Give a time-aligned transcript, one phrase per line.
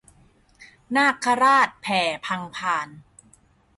[0.95, 2.87] นาคราชแผ่พังพาน